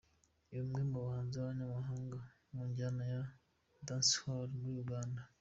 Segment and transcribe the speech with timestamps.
[0.49, 2.19] Ni umwe mu bahanzi b’abahanga
[2.51, 3.21] mu njyana ya
[3.85, 5.21] Dancehall muri Uganda.